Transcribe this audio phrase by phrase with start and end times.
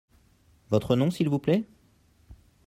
[0.71, 1.63] Votre nom, s'il vous plait?